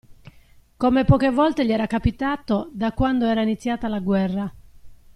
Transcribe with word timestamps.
Come 0.77 1.05
poche 1.05 1.29
volte 1.29 1.63
gli 1.63 1.71
era 1.71 1.85
capitato 1.85 2.69
da 2.73 2.91
quando 2.91 3.27
era 3.27 3.43
iniziata 3.43 3.87
la 3.87 3.99
guerra. 3.99 4.51